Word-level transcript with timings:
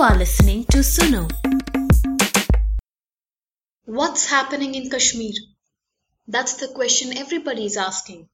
You 0.00 0.06
are 0.06 0.16
listening 0.16 0.64
to 0.72 0.78
Suno. 0.78 1.30
What's 3.84 4.24
happening 4.30 4.74
in 4.74 4.88
Kashmir? 4.88 5.34
That's 6.26 6.54
the 6.54 6.68
question 6.68 7.18
everybody 7.18 7.66
is 7.66 7.76
asking. 7.76 8.30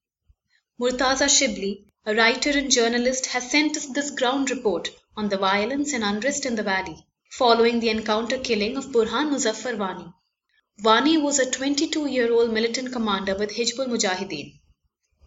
Murtaza 0.81 1.27
Shibli, 1.29 1.87
a 2.05 2.15
writer 2.15 2.51
and 2.51 2.71
journalist, 2.71 3.27
has 3.27 3.51
sent 3.51 3.77
us 3.77 3.87
this 3.87 4.13
ground 4.13 4.49
report 4.49 4.91
on 5.17 5.29
the 5.29 5.39
violence 5.39 5.93
and 5.93 6.05
unrest 6.05 6.47
in 6.47 6.55
the 6.55 6.63
valley 6.63 7.05
following 7.33 7.81
the 7.81 7.89
encounter 7.89 8.39
killing 8.39 8.77
of 8.77 8.93
Burhan 8.93 9.33
Muzaffar 9.33 9.77
Wani. 9.77 10.07
Wani 10.85 11.19
was 11.19 11.41
a 11.41 11.51
22 11.51 12.07
year 12.07 12.33
old 12.33 12.53
militant 12.53 12.93
commander 12.93 13.35
with 13.37 13.51
Hizbul 13.51 13.89
Mujahideen. 13.89 14.61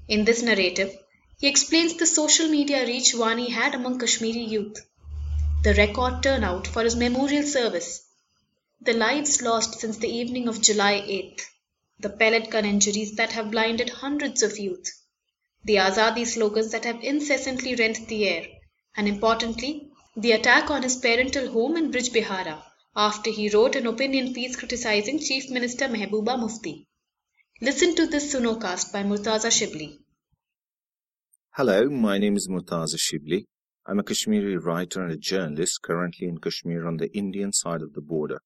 In 0.07 0.23
this 0.23 0.41
narrative, 0.41 0.95
he 1.37 1.47
explains 1.47 1.95
the 1.95 2.05
social 2.05 2.47
media 2.47 2.85
reach 2.85 3.13
Wani 3.13 3.49
had 3.49 3.75
among 3.75 3.99
Kashmiri 3.99 4.45
youth, 4.45 4.79
the 5.61 5.73
record 5.73 6.23
turnout 6.23 6.65
for 6.65 6.83
his 6.83 6.95
memorial 6.95 7.43
service, 7.43 8.07
the 8.79 8.93
lives 8.93 9.41
lost 9.41 9.77
since 9.81 9.97
the 9.97 10.07
evening 10.07 10.47
of 10.47 10.61
July 10.61 11.01
8th, 11.01 11.41
the 11.99 12.09
pellet 12.09 12.49
gun 12.49 12.63
injuries 12.63 13.17
that 13.17 13.33
have 13.33 13.51
blinded 13.51 13.89
hundreds 13.89 14.41
of 14.41 14.57
youth, 14.57 14.89
the 15.65 15.75
Azadi 15.75 16.25
slogans 16.25 16.71
that 16.71 16.85
have 16.85 17.03
incessantly 17.03 17.75
rent 17.75 18.07
the 18.07 18.25
air, 18.25 18.47
and 18.95 19.05
importantly, 19.05 19.89
the 20.15 20.31
attack 20.31 20.71
on 20.71 20.83
his 20.83 20.95
parental 20.95 21.51
home 21.51 21.75
in 21.75 21.91
Bijbihara 21.91 22.63
after 22.95 23.29
he 23.29 23.49
wrote 23.49 23.75
an 23.75 23.85
opinion 23.85 24.33
piece 24.33 24.55
criticizing 24.55 25.19
Chief 25.19 25.49
Minister 25.49 25.89
Mehbooba 25.89 26.39
Mufti. 26.39 26.87
Listen 27.59 27.95
to 27.95 28.07
this 28.07 28.33
Sunocast 28.33 28.93
by 28.93 29.03
Murtaza 29.03 29.51
Shibli. 29.51 29.99
Hello, 31.51 31.89
my 31.89 32.17
name 32.17 32.37
is 32.37 32.47
Murtaza 32.47 32.95
Shibli. 32.95 33.45
I'm 33.89 33.97
a 33.97 34.03
Kashmiri 34.03 34.55
writer 34.55 35.01
and 35.01 35.11
a 35.11 35.17
journalist 35.17 35.81
currently 35.81 36.27
in 36.27 36.37
Kashmir 36.37 36.85
on 36.85 36.97
the 36.97 37.11
Indian 37.17 37.51
side 37.51 37.81
of 37.81 37.93
the 37.93 38.01
border. 38.01 38.39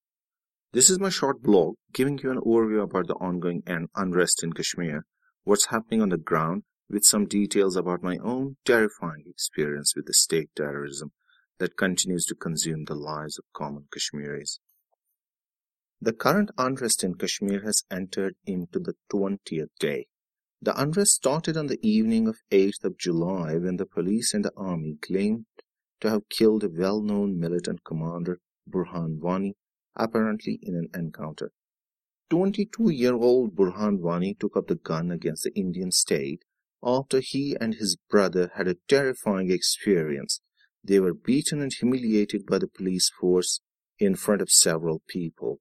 This 0.71 0.89
is 0.89 1.01
my 1.01 1.09
short 1.09 1.43
blog 1.43 1.75
giving 1.91 2.17
you 2.19 2.31
an 2.31 2.39
overview 2.39 2.81
about 2.81 3.07
the 3.07 3.15
ongoing 3.15 3.61
unrest 3.93 4.41
in 4.41 4.53
Kashmir, 4.53 5.05
what's 5.43 5.65
happening 5.65 6.01
on 6.01 6.07
the 6.07 6.17
ground, 6.17 6.63
with 6.89 7.03
some 7.03 7.25
details 7.25 7.75
about 7.75 8.01
my 8.01 8.19
own 8.23 8.55
terrifying 8.63 9.25
experience 9.27 9.97
with 9.97 10.05
the 10.05 10.13
state 10.13 10.49
terrorism 10.55 11.11
that 11.57 11.75
continues 11.75 12.25
to 12.27 12.35
consume 12.35 12.85
the 12.85 12.95
lives 12.95 13.37
of 13.37 13.43
common 13.51 13.89
Kashmiris. 13.91 14.61
The 15.99 16.13
current 16.13 16.51
unrest 16.57 17.03
in 17.03 17.15
Kashmir 17.15 17.63
has 17.63 17.83
entered 17.91 18.35
into 18.45 18.79
the 18.79 18.95
20th 19.11 19.71
day. 19.77 20.07
The 20.63 20.81
unrest 20.81 21.15
started 21.15 21.57
on 21.57 21.67
the 21.67 21.85
evening 21.85 22.25
of 22.25 22.41
8th 22.49 22.85
of 22.85 22.97
July 22.97 23.57
when 23.57 23.75
the 23.75 23.85
police 23.85 24.33
and 24.33 24.45
the 24.45 24.53
army 24.55 24.95
claimed 25.01 25.45
to 25.99 26.09
have 26.09 26.29
killed 26.29 26.63
a 26.63 26.69
well-known 26.69 27.37
militant 27.37 27.83
commander, 27.83 28.39
Burhan 28.69 29.19
Wani, 29.19 29.57
apparently 29.97 30.59
in 30.61 30.73
an 30.75 30.87
encounter. 30.93 31.51
22-year-old 32.31 33.57
Burhan 33.57 33.99
Wani 33.99 34.35
took 34.35 34.55
up 34.55 34.67
the 34.67 34.75
gun 34.75 35.11
against 35.11 35.43
the 35.43 35.53
Indian 35.53 35.91
state 35.91 36.45
after 36.81 37.19
he 37.19 37.57
and 37.59 37.75
his 37.75 37.97
brother 38.09 38.49
had 38.55 38.69
a 38.69 38.77
terrifying 38.87 39.51
experience 39.51 40.39
they 40.81 41.01
were 41.01 41.13
beaten 41.13 41.61
and 41.61 41.73
humiliated 41.73 42.45
by 42.45 42.57
the 42.57 42.69
police 42.69 43.11
force 43.19 43.59
in 43.99 44.15
front 44.15 44.41
of 44.41 44.49
several 44.49 45.01
people. 45.09 45.59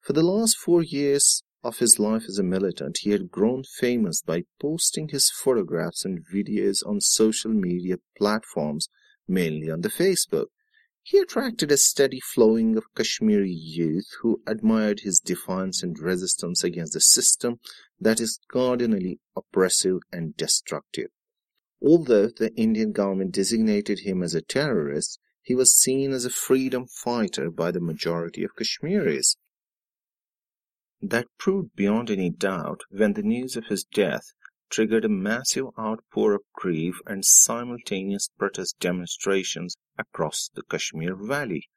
For 0.00 0.12
the 0.12 0.24
last 0.24 0.56
four 0.56 0.82
years 0.82 1.44
of 1.64 1.78
his 1.78 1.98
life 1.98 2.24
as 2.28 2.38
a 2.38 2.42
militant, 2.42 2.98
he 3.00 3.10
had 3.10 3.30
grown 3.30 3.64
famous 3.64 4.20
by 4.20 4.44
posting 4.60 5.08
his 5.08 5.30
photographs 5.30 6.04
and 6.04 6.24
videos 6.24 6.86
on 6.86 7.00
social 7.00 7.50
media 7.50 7.96
platforms, 8.16 8.88
mainly 9.26 9.70
on 9.70 9.80
the 9.80 9.88
Facebook. 9.88 10.46
He 11.02 11.18
attracted 11.18 11.72
a 11.72 11.76
steady 11.76 12.20
flowing 12.20 12.76
of 12.76 12.84
Kashmiri 12.94 13.50
youth 13.50 14.08
who 14.22 14.42
admired 14.46 15.00
his 15.00 15.20
defiance 15.20 15.82
and 15.82 15.98
resistance 15.98 16.62
against 16.62 16.92
the 16.92 17.00
system 17.00 17.60
that 18.00 18.20
is 18.20 18.40
cardinally 18.50 19.20
oppressive 19.36 19.98
and 20.12 20.36
destructive. 20.36 21.08
Although 21.82 22.28
the 22.28 22.54
Indian 22.54 22.92
government 22.92 23.32
designated 23.32 24.00
him 24.00 24.22
as 24.22 24.34
a 24.34 24.40
terrorist, 24.40 25.18
he 25.42 25.54
was 25.54 25.76
seen 25.76 26.12
as 26.12 26.24
a 26.24 26.30
freedom 26.30 26.86
fighter 26.86 27.50
by 27.50 27.70
the 27.70 27.80
majority 27.80 28.42
of 28.42 28.56
Kashmiris. 28.56 29.36
That 31.02 31.26
proved 31.38 31.74
beyond 31.74 32.08
any 32.08 32.30
doubt 32.30 32.82
when 32.88 33.14
the 33.14 33.22
news 33.24 33.56
of 33.56 33.66
his 33.66 33.82
death 33.82 34.32
triggered 34.70 35.04
a 35.04 35.08
massive 35.08 35.66
outpour 35.78 36.34
of 36.34 36.42
grief 36.52 37.00
and 37.04 37.24
simultaneous 37.24 38.28
protest 38.38 38.78
demonstrations 38.78 39.76
across 39.98 40.50
the 40.54 40.62
Kashmir 40.62 41.16
Valley. 41.16 41.68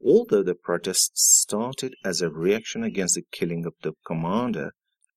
Although 0.00 0.42
the 0.42 0.54
protests 0.54 1.22
started 1.22 1.96
as 2.04 2.22
a 2.22 2.30
reaction 2.30 2.82
against 2.82 3.16
the 3.16 3.26
killing 3.30 3.66
of 3.66 3.74
the 3.82 3.92
commander, 4.06 4.72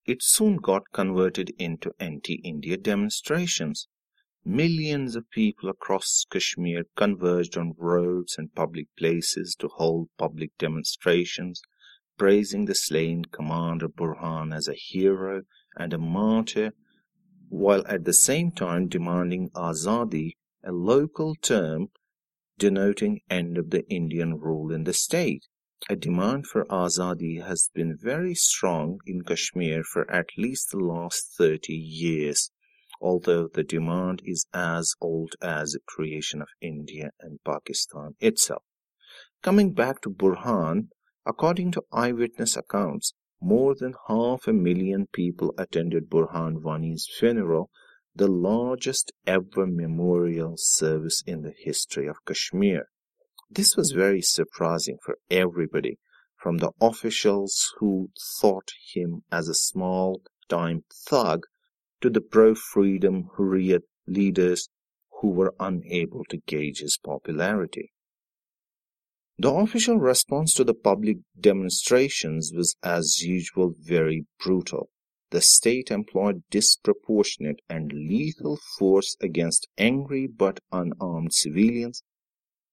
it 0.05 0.23
soon 0.23 0.57
got 0.57 0.91
converted 0.91 1.53
into 1.57 1.93
anti 1.99 2.35
India 2.43 2.77
demonstrations. 2.77 3.87
Millions 4.43 5.15
of 5.15 5.29
people 5.29 5.69
across 5.69 6.25
Kashmir 6.29 6.85
converged 6.95 7.57
on 7.57 7.75
roads 7.77 8.37
and 8.37 8.55
public 8.55 8.87
places 8.97 9.55
to 9.59 9.67
hold 9.67 10.09
public 10.17 10.57
demonstrations, 10.57 11.61
praising 12.19 12.65
the 12.65 12.75
slain 12.75 13.25
Commander 13.25 13.87
Burhan 13.89 14.53
as 14.55 14.67
a 14.67 14.75
hero 14.75 15.41
and 15.75 15.91
a 15.91 15.97
martyr, 15.97 16.73
while 17.47 17.83
at 17.87 18.03
the 18.03 18.13
same 18.13 18.51
time 18.51 18.87
demanding 18.87 19.49
Azadi, 19.55 20.33
a 20.63 20.71
local 20.71 21.33
term 21.33 21.87
denoting 22.59 23.21
end 23.29 23.57
of 23.57 23.71
the 23.71 23.87
Indian 23.89 24.37
rule 24.37 24.71
in 24.71 24.83
the 24.83 24.93
state. 24.93 25.47
A 25.89 25.95
demand 25.95 26.45
for 26.45 26.65
Azadi 26.65 27.41
has 27.41 27.71
been 27.73 27.97
very 27.97 28.35
strong 28.35 28.99
in 29.07 29.23
Kashmir 29.23 29.83
for 29.83 30.07
at 30.11 30.27
least 30.37 30.69
the 30.69 30.77
last 30.77 31.33
30 31.37 31.73
years 31.73 32.51
although 33.01 33.47
the 33.47 33.63
demand 33.63 34.21
is 34.25 34.45
as 34.53 34.93
old 34.99 35.33
as 35.41 35.71
the 35.71 35.79
creation 35.85 36.41
of 36.41 36.49
India 36.59 37.11
and 37.21 37.39
Pakistan 37.45 38.15
itself. 38.19 38.63
Coming 39.41 39.73
back 39.73 40.01
to 40.01 40.09
Burhan, 40.09 40.89
according 41.25 41.71
to 41.71 41.83
eyewitness 41.91 42.55
accounts, 42.55 43.13
more 43.41 43.75
than 43.75 43.93
half 44.07 44.47
a 44.47 44.53
million 44.53 45.07
people 45.13 45.53
attended 45.57 46.09
Burhan 46.09 46.61
Wani's 46.61 47.07
funeral, 47.19 47.69
the 48.15 48.27
largest 48.27 49.11
ever 49.25 49.65
memorial 49.65 50.55
service 50.57 51.23
in 51.25 51.41
the 51.41 51.53
history 51.57 52.07
of 52.07 52.25
Kashmir. 52.25 52.89
This 53.49 53.75
was 53.77 53.91
very 53.91 54.21
surprising 54.21 54.97
for 55.03 55.17
everybody, 55.29 55.97
from 56.35 56.57
the 56.57 56.71
officials 56.81 57.73
who 57.79 58.09
thought 58.39 58.71
him 58.93 59.23
as 59.31 59.47
a 59.47 59.53
small 59.53 60.21
time 60.47 60.83
thug 61.07 61.45
to 62.01 62.09
the 62.09 62.21
pro-freedom 62.21 63.29
Hurriyat 63.37 63.83
leaders 64.07 64.69
who 65.21 65.29
were 65.29 65.53
unable 65.59 66.23
to 66.29 66.37
gauge 66.45 66.79
his 66.79 66.97
popularity. 66.97 67.91
The 69.41 69.53
official 69.53 69.95
response 69.95 70.53
to 70.55 70.65
the 70.65 70.73
public 70.73 71.19
demonstrations 71.39 72.51
was 72.53 72.75
as 72.83 73.21
usual 73.21 73.73
very 73.79 74.25
brutal. 74.37 74.89
The 75.29 75.39
state 75.39 75.91
employed 75.91 76.43
disproportionate 76.49 77.61
and 77.69 77.89
lethal 77.93 78.59
force 78.77 79.15
against 79.21 79.69
angry 79.77 80.27
but 80.27 80.59
unarmed 80.73 81.33
civilians. 81.33 82.03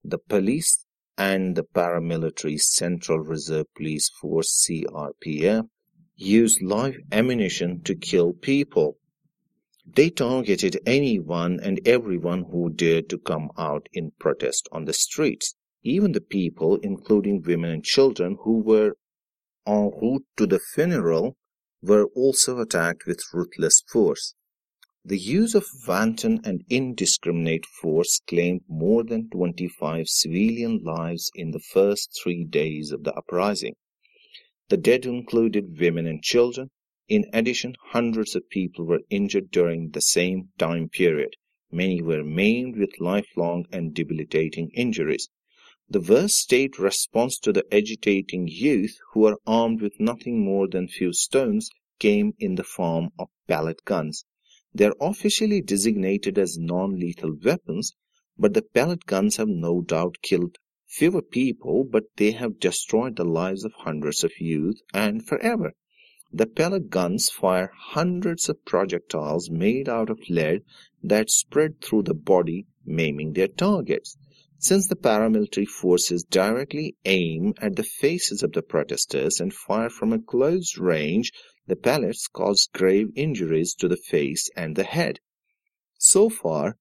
The 0.03 0.19
police 0.19 0.85
and 1.17 1.55
the 1.55 1.63
paramilitary 1.63 2.61
Central 2.61 3.21
Reserve 3.21 3.67
Police 3.77 4.11
Force 4.21 4.67
CRPF 4.67 5.69
used 6.17 6.63
live 6.63 6.97
ammunition 7.13 7.81
to 7.83 7.95
kill 7.95 8.33
people. 8.33 8.99
They 9.87 10.11
targeted 10.11 10.81
anyone 10.85 11.61
and 11.61 11.81
everyone 11.87 12.47
who 12.51 12.71
dared 12.71 13.09
to 13.11 13.19
come 13.19 13.51
out 13.57 13.89
in 13.93 14.11
protest 14.19 14.69
on 14.73 14.87
the 14.87 14.93
streets. 14.93 15.55
Even 15.83 16.13
the 16.13 16.21
people, 16.21 16.77
including 16.77 17.43
women 17.43 17.71
and 17.71 17.85
children 17.85 18.39
who 18.43 18.61
were 18.61 18.97
en 19.67 19.91
route 20.01 20.25
to 20.37 20.47
the 20.47 20.59
funeral, 20.59 21.37
were 21.83 22.07
also 22.15 22.59
attacked 22.61 23.07
with 23.07 23.23
ruthless 23.33 23.83
force. 23.93 24.35
The 25.05 25.19
use 25.19 25.55
of 25.55 25.67
wanton 25.87 26.41
and 26.43 26.65
indiscriminate 26.69 27.65
force 27.65 28.21
claimed 28.27 28.63
more 28.69 29.05
than 29.05 29.31
25 29.31 30.09
civilian 30.09 30.83
lives 30.83 31.31
in 31.35 31.53
the 31.53 31.61
first 31.61 32.19
three 32.21 32.45
days 32.45 32.91
of 32.91 33.05
the 33.05 33.15
uprising. 33.15 33.77
The 34.69 34.77
dead 34.77 35.07
included 35.07 35.79
women 35.79 36.09
and 36.09 36.23
children, 36.23 36.71
in 37.09 37.27
addition, 37.33 37.77
hundreds 37.93 38.35
of 38.35 38.49
people 38.51 38.85
were 38.85 39.03
injured 39.11 39.53
during 39.53 39.91
the 39.91 40.01
same 40.01 40.49
time 40.59 40.89
period. 40.89 41.37
Many 41.71 42.03
were 42.03 42.25
maimed 42.25 42.77
with 42.77 42.99
lifelong 42.99 43.67
and 43.71 43.95
debilitating 43.95 44.71
injuries. 44.71 45.29
The 45.89 46.01
worst 46.01 46.39
state 46.39 46.81
response 46.81 47.39
to 47.39 47.53
the 47.53 47.65
agitating 47.73 48.49
youth, 48.49 48.99
who 49.13 49.25
are 49.27 49.39
armed 49.47 49.81
with 49.81 50.01
nothing 50.01 50.45
more 50.45 50.67
than 50.67 50.89
few 50.89 51.13
stones, 51.13 51.71
came 52.01 52.35
in 52.41 52.57
the 52.57 52.65
form 52.65 53.11
of 53.21 53.29
pellet 53.47 53.85
guns. 53.85 54.25
They 54.75 54.87
are 54.87 54.97
officially 55.01 55.61
designated 55.61 56.39
as 56.39 56.59
non 56.59 56.99
lethal 56.99 57.37
weapons, 57.41 57.93
but 58.37 58.53
the 58.53 58.63
pellet 58.63 59.07
guns 59.07 59.37
have 59.37 59.47
no 59.47 59.81
doubt 59.81 60.17
killed 60.23 60.59
fewer 60.89 61.23
people, 61.23 61.85
but 61.85 62.05
they 62.17 62.33
have 62.33 62.59
destroyed 62.59 63.15
the 63.15 63.25
lives 63.25 63.65
of 63.65 63.73
hundreds 63.75 64.25
of 64.25 64.41
youth 64.41 64.81
and 64.93 65.25
forever. 65.25 65.73
The 66.33 66.47
pellet 66.47 66.91
guns 66.91 67.31
fire 67.31 67.71
hundreds 67.73 68.49
of 68.49 68.65
projectiles 68.65 69.51
made 69.51 69.89
out 69.89 70.11
of 70.11 70.19
lead 70.29 70.65
that 71.05 71.31
spread 71.31 71.81
through 71.81 72.03
the 72.03 72.15
body, 72.15 72.67
maiming 72.85 73.35
their 73.35 73.47
targets. 73.47 74.17
Since 74.59 74.87
the 74.87 74.97
paramilitary 74.97 75.69
forces 75.69 76.25
directly 76.25 76.97
aim 77.05 77.53
at 77.61 77.77
the 77.77 77.83
faces 77.83 78.43
of 78.43 78.53
the 78.53 78.63
protesters 78.63 79.39
and 79.39 79.53
fire 79.53 79.91
from 79.91 80.15
a 80.15 80.19
close 80.19 80.79
range, 80.79 81.31
the 81.67 81.77
pellets 81.77 82.27
cause 82.27 82.67
grave 82.73 83.13
injuries 83.15 83.75
to 83.75 83.87
the 83.87 83.99
face 83.99 84.49
and 84.57 84.75
the 84.75 84.85
head. 84.85 85.21
So 85.99 86.31
far, 86.31 86.79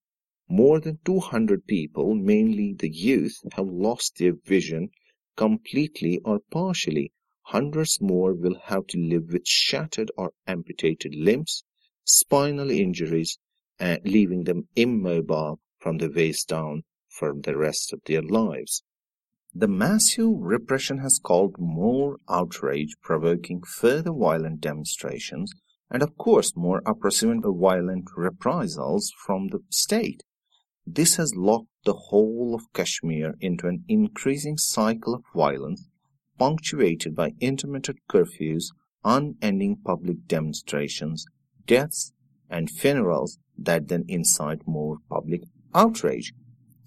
more 0.48 0.80
than 0.80 1.00
200 1.04 1.66
people, 1.66 2.14
mainly 2.14 2.72
the 2.72 2.88
youth, 2.88 3.42
have 3.52 3.68
lost 3.68 4.16
their 4.16 4.32
vision 4.32 4.88
completely 5.36 6.18
or 6.24 6.40
partially. 6.50 7.12
Hundreds 7.42 8.00
more 8.00 8.32
will 8.32 8.58
have 8.64 8.86
to 8.86 8.98
live 8.98 9.28
with 9.30 9.46
shattered 9.46 10.10
or 10.16 10.32
amputated 10.46 11.14
limbs, 11.14 11.62
spinal 12.04 12.70
injuries, 12.70 13.38
and 13.78 14.00
leaving 14.06 14.44
them 14.44 14.66
immobile 14.76 15.60
from 15.78 15.98
the 15.98 16.08
waist 16.08 16.48
down 16.48 16.84
for 17.18 17.34
the 17.34 17.56
rest 17.56 17.92
of 17.92 18.00
their 18.04 18.22
lives. 18.22 18.82
The 19.54 19.68
massive 19.68 20.32
repression 20.36 20.98
has 20.98 21.18
caused 21.18 21.56
more 21.58 22.18
outrage, 22.28 22.94
provoking 23.02 23.62
further 23.62 24.12
violent 24.12 24.60
demonstrations 24.60 25.52
and, 25.90 26.02
of 26.02 26.16
course, 26.18 26.54
more 26.56 26.82
oppressive 26.84 27.30
and 27.30 27.42
violent 27.42 28.08
reprisals 28.16 29.12
from 29.24 29.48
the 29.48 29.60
state. 29.70 30.22
This 30.86 31.16
has 31.16 31.34
locked 31.34 31.70
the 31.84 31.94
whole 31.94 32.54
of 32.54 32.72
Kashmir 32.74 33.34
into 33.40 33.66
an 33.66 33.84
increasing 33.88 34.58
cycle 34.58 35.14
of 35.14 35.22
violence, 35.34 35.88
punctuated 36.38 37.14
by 37.14 37.32
intermittent 37.40 37.98
curfews, 38.10 38.66
unending 39.04 39.76
public 39.84 40.26
demonstrations, 40.26 41.24
deaths, 41.66 42.12
and 42.50 42.70
funerals 42.70 43.38
that 43.56 43.88
then 43.88 44.04
incite 44.06 44.66
more 44.66 44.98
public 45.08 45.42
outrage. 45.74 46.34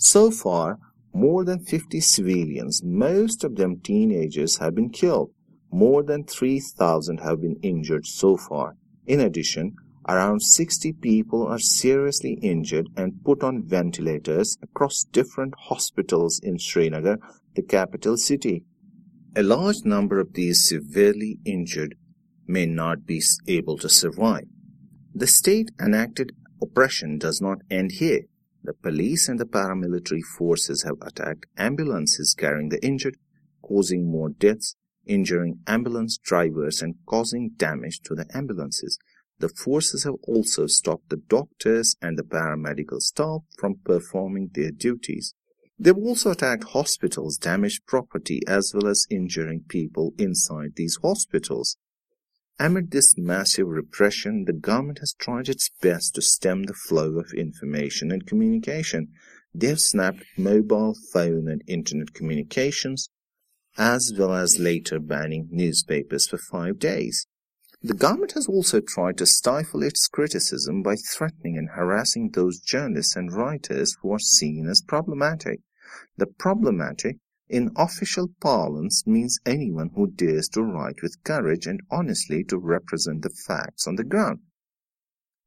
So 0.01 0.31
far, 0.31 0.79
more 1.13 1.43
than 1.43 1.59
50 1.59 1.99
civilians, 1.99 2.81
most 2.81 3.43
of 3.43 3.57
them 3.57 3.81
teenagers, 3.81 4.55
have 4.57 4.73
been 4.73 4.91
killed. 4.91 5.31
More 5.71 6.03
than 6.03 6.23
3,000 6.23 7.17
have 7.17 7.41
been 7.41 7.57
injured 7.61 8.05
so 8.05 8.37
far. 8.37 8.77
In 9.05 9.19
addition, 9.19 9.75
around 10.07 10.39
60 10.41 10.93
people 10.93 11.45
are 11.45 11.59
seriously 11.59 12.39
injured 12.41 12.87
and 12.95 13.21
put 13.25 13.43
on 13.43 13.67
ventilators 13.67 14.57
across 14.63 15.03
different 15.03 15.53
hospitals 15.67 16.39
in 16.41 16.57
Srinagar, 16.59 17.17
the 17.55 17.61
capital 17.61 18.15
city. 18.15 18.63
A 19.35 19.43
large 19.43 19.83
number 19.83 20.21
of 20.21 20.33
these 20.33 20.65
severely 20.65 21.39
injured 21.43 21.95
may 22.47 22.65
not 22.65 23.05
be 23.05 23.21
able 23.49 23.77
to 23.79 23.89
survive. 23.89 24.47
The 25.13 25.27
state 25.27 25.71
enacted 25.77 26.31
oppression 26.61 27.17
does 27.17 27.41
not 27.41 27.59
end 27.69 27.91
here. 27.91 28.27
The 28.63 28.73
police 28.73 29.29
and 29.29 29.39
the 29.39 29.45
paramilitary 29.45 30.21
forces 30.37 30.83
have 30.83 30.97
attacked 31.01 31.45
ambulances 31.57 32.35
carrying 32.37 32.69
the 32.69 32.83
injured, 32.85 33.17
causing 33.61 34.11
more 34.11 34.29
deaths, 34.29 34.75
injuring 35.05 35.59
ambulance 35.65 36.17
drivers, 36.17 36.81
and 36.81 36.95
causing 37.05 37.51
damage 37.57 38.01
to 38.01 38.15
the 38.15 38.25
ambulances. 38.33 38.99
The 39.39 39.49
forces 39.49 40.03
have 40.03 40.15
also 40.23 40.67
stopped 40.67 41.09
the 41.09 41.17
doctors 41.17 41.95
and 42.01 42.17
the 42.17 42.23
paramedical 42.23 42.99
staff 42.99 43.41
from 43.57 43.79
performing 43.85 44.51
their 44.53 44.71
duties. 44.71 45.33
They've 45.81 45.95
also 45.95 46.31
attacked 46.31 46.65
hospitals, 46.65 47.37
damaged 47.37 47.85
property, 47.85 48.41
as 48.45 48.73
well 48.73 48.87
as 48.87 49.07
injuring 49.09 49.63
people 49.69 50.13
inside 50.17 50.73
these 50.75 50.99
hospitals. 51.01 51.77
Amid 52.61 52.91
this 52.91 53.17
massive 53.17 53.67
repression, 53.67 54.43
the 54.43 54.51
government 54.51 54.99
has 54.99 55.13
tried 55.13 55.47
its 55.47 55.69
best 55.81 56.15
to 56.15 56.21
stem 56.21 56.63
the 56.63 56.73
flow 56.73 57.17
of 57.17 57.31
information 57.31 58.11
and 58.11 58.27
communication. 58.27 59.13
They 59.55 59.67
have 59.67 59.79
snapped 59.79 60.25
mobile 60.37 60.93
phone 61.13 61.47
and 61.47 61.63
internet 61.67 62.13
communications, 62.13 63.09
as 63.77 64.13
well 64.17 64.33
as 64.33 64.59
later 64.59 64.99
banning 64.99 65.47
newspapers 65.49 66.27
for 66.27 66.37
five 66.37 66.79
days. 66.79 67.25
The 67.81 67.93
government 67.93 68.33
has 68.33 68.47
also 68.47 68.81
tried 68.81 69.17
to 69.19 69.25
stifle 69.25 69.81
its 69.81 70.09
criticism 70.09 70.83
by 70.83 70.97
threatening 70.97 71.57
and 71.57 71.69
harassing 71.69 72.31
those 72.31 72.59
journalists 72.59 73.15
and 73.15 73.31
writers 73.31 73.95
who 74.01 74.11
are 74.11 74.19
seen 74.19 74.67
as 74.67 74.81
problematic. 74.81 75.61
The 76.17 76.27
problematic 76.27 77.19
in 77.49 77.71
official 77.75 78.29
parlance 78.39 79.05
means 79.07 79.39
anyone 79.45 79.89
who 79.95 80.07
dares 80.07 80.47
to 80.49 80.61
write 80.61 81.01
with 81.01 81.23
courage 81.23 81.65
and 81.65 81.81
honestly 81.89 82.43
to 82.43 82.57
represent 82.57 83.23
the 83.23 83.29
facts 83.29 83.87
on 83.87 83.95
the 83.95 84.03
ground. 84.03 84.39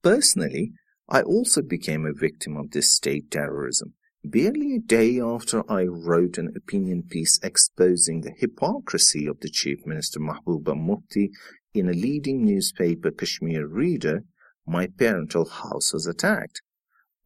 Personally, 0.03 0.73
I 1.09 1.23
also 1.23 1.63
became 1.63 2.05
a 2.05 2.13
victim 2.13 2.57
of 2.57 2.71
this 2.71 2.95
state 2.95 3.31
terrorism. 3.31 3.95
Barely 4.25 4.77
a 4.77 4.79
day 4.79 5.21
after 5.21 5.63
I 5.71 5.85
wrote 5.85 6.39
an 6.39 6.53
opinion 6.57 7.05
piece 7.05 7.39
exposing 7.43 8.21
the 8.21 8.35
hypocrisy 8.37 9.27
of 9.27 9.41
the 9.41 9.51
Chief 9.51 9.85
Minister 9.85 10.21
Mehbooba 10.21 10.77
Mufti 10.77 11.31
in 11.75 11.89
a 11.89 11.93
leading 11.93 12.45
newspaper, 12.45 13.11
Kashmir 13.11 13.67
Reader, 13.67 14.25
my 14.67 14.87
parental 14.87 15.49
house 15.49 15.93
was 15.93 16.07
attacked. 16.07 16.63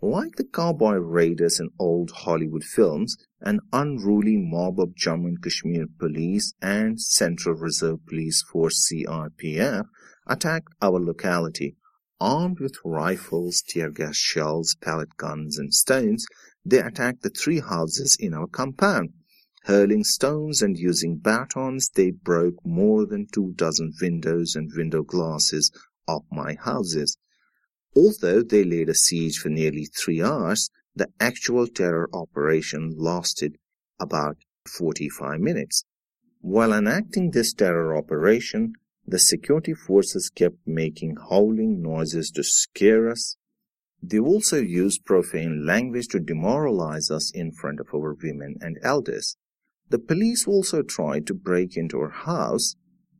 Like 0.03 0.37
the 0.37 0.45
cowboy 0.45 0.97
raiders 0.97 1.59
in 1.59 1.71
old 1.79 2.11
Hollywood 2.11 2.65
films, 2.65 3.17
an 3.41 3.61
unruly 3.73 4.37
mob 4.37 4.79
of 4.79 4.95
Jammu 4.95 5.29
and 5.29 5.43
Kashmir 5.43 5.87
police 5.99 6.53
and 6.61 7.01
Central 7.01 7.55
Reserve 7.55 8.05
Police 8.05 8.43
Force 8.43 8.91
CRPF 8.93 9.87
attacked 10.27 10.75
our 10.83 11.01
locality. 11.01 11.77
Armed 12.21 12.61
with 12.61 12.77
rifles, 12.85 13.63
tear 13.63 13.91
gas 13.91 14.17
shells, 14.17 14.77
pellet 14.83 15.17
guns, 15.17 15.57
and 15.59 15.73
stones, 15.73 16.27
they 16.63 16.81
attacked 16.81 17.23
the 17.23 17.31
three 17.31 17.61
houses 17.61 18.19
in 18.21 18.35
our 18.35 18.47
compound. 18.47 19.15
Hurling 19.65 20.05
stones 20.05 20.61
and 20.61 20.79
using 20.79 21.17
batons, 21.17 21.89
they 21.89 22.11
broke 22.11 22.65
more 22.67 23.07
than 23.07 23.29
two 23.33 23.55
dozen 23.57 23.95
windows 24.01 24.55
and 24.55 24.71
window 24.77 25.03
glasses 25.03 25.71
of 26.07 26.23
my 26.31 26.55
houses. 26.55 27.17
Although 27.97 28.43
they 28.43 28.63
laid 28.63 28.91
a 28.91 28.95
siege 28.95 29.39
for 29.39 29.49
nearly 29.49 29.87
three 29.87 30.21
hours, 30.23 30.69
the 30.95 31.09
actual 31.19 31.67
terror 31.67 32.11
operation 32.13 32.95
lasted 32.95 33.57
about 33.99 34.37
45 34.69 35.41
minutes. 35.41 35.85
While 36.43 36.75
enacting 36.75 37.31
this 37.31 37.55
terror 37.55 37.97
operation, 37.97 38.75
the 39.07 39.19
security 39.19 39.73
forces 39.73 40.29
kept 40.29 40.59
making 40.67 41.17
howling 41.31 41.81
noises 41.81 42.31
to 42.33 42.43
scare 42.45 43.09
us. 43.09 43.37
They 44.03 44.19
also 44.19 44.61
used 44.61 45.07
profane 45.07 45.65
language 45.65 46.09
to 46.09 46.21
demoralize 46.21 47.11
us 47.11 47.31
in 47.31 47.51
front 47.53 47.81
of 47.81 47.89
our 47.95 48.13
women 48.13 48.57
and 48.61 48.79
elders. 48.83 49.39
The 49.89 49.99
police 49.99 50.47
also 50.47 50.83
tried 50.83 51.27
to 51.29 51.35
break 51.35 51.79
into 51.79 51.99
our 52.01 52.11
house 52.11 52.77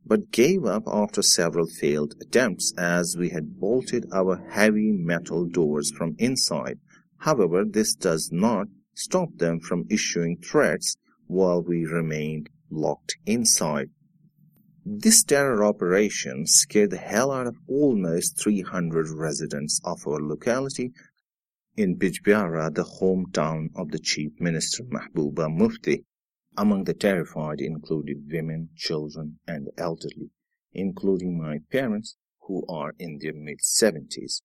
but 0.07 0.31
gave 0.31 0.63
up 0.63 0.83
after 0.87 1.21
several 1.21 1.67
failed 1.67 2.15
attempts 2.21 2.73
as 2.77 3.17
we 3.17 3.29
had 3.29 3.59
bolted 3.59 4.05
our 4.13 4.37
heavy 4.49 4.91
metal 4.91 5.45
doors 5.45 5.91
from 5.91 6.15
inside. 6.17 6.79
However, 7.19 7.65
this 7.65 7.93
does 7.93 8.29
not 8.31 8.67
stop 8.95 9.29
them 9.35 9.59
from 9.59 9.85
issuing 9.89 10.37
threats 10.37 10.95
while 11.27 11.61
we 11.61 11.85
remained 11.85 12.49
locked 12.69 13.17
inside. 13.25 13.89
This 14.85 15.23
terror 15.23 15.65
operation 15.65 16.47
scared 16.47 16.91
the 16.91 16.97
hell 16.97 17.31
out 17.31 17.47
of 17.47 17.57
almost 17.67 18.41
300 18.41 19.09
residents 19.09 19.81
of 19.83 20.07
our 20.07 20.21
locality 20.21 20.93
in 21.75 21.97
Bijbihara, 21.97 22.73
the 22.73 22.83
hometown 22.83 23.67
of 23.75 23.91
the 23.91 23.99
Chief 23.99 24.31
Minister 24.39 24.83
Mehbooba 24.83 25.53
Mufti. 25.53 26.05
Among 26.59 26.85
the 26.85 26.95
terrified 26.95 27.61
included 27.61 28.31
women, 28.31 28.69
children, 28.75 29.37
and 29.47 29.67
the 29.67 29.79
elderly, 29.79 30.31
including 30.73 31.37
my 31.37 31.59
parents, 31.71 32.15
who 32.47 32.65
are 32.67 32.95
in 32.97 33.19
their 33.19 33.33
mid 33.33 33.59
70s. 33.59 34.41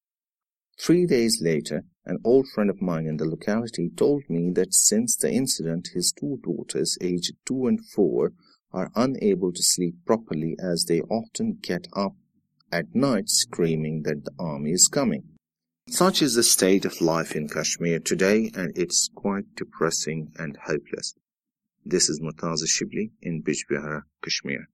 Three 0.79 1.07
days 1.07 1.41
later, 1.41 1.87
an 2.05 2.19
old 2.23 2.49
friend 2.49 2.69
of 2.69 2.83
mine 2.83 3.07
in 3.07 3.17
the 3.17 3.25
locality 3.25 3.89
told 3.89 4.25
me 4.29 4.51
that 4.51 4.75
since 4.75 5.17
the 5.17 5.33
incident, 5.33 5.89
his 5.95 6.13
two 6.13 6.39
daughters, 6.45 6.99
aged 7.01 7.33
two 7.47 7.67
and 7.67 7.81
four, 7.83 8.33
are 8.73 8.93
unable 8.95 9.51
to 9.51 9.63
sleep 9.63 9.95
properly 10.05 10.55
as 10.59 10.85
they 10.85 11.01
often 11.03 11.61
get 11.63 11.87
up 11.95 12.15
at 12.71 12.95
night 12.95 13.31
screaming 13.31 14.03
that 14.03 14.27
the 14.27 14.33
army 14.39 14.73
is 14.73 14.87
coming. 14.87 15.25
Such 15.89 16.21
is 16.21 16.35
the 16.35 16.43
state 16.43 16.85
of 16.85 17.01
life 17.01 17.35
in 17.35 17.49
Kashmir 17.49 18.01
today, 18.01 18.51
and 18.55 18.77
it's 18.77 19.09
quite 19.15 19.55
depressing 19.57 20.33
and 20.39 20.59
hopeless. 20.67 21.15
This 21.85 22.09
is 22.09 22.21
Murtaza 22.21 22.65
Shibli 22.65 23.11
in 23.23 23.43
Bijbihara, 23.43 24.05
Kashmir. 24.23 24.69